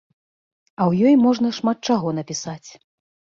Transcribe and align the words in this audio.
А 0.81 0.83
ў 0.89 0.91
ёй 1.09 1.15
можна 1.25 1.51
шмат 1.59 1.77
чаго 1.91 2.15
напісаць. 2.21 2.69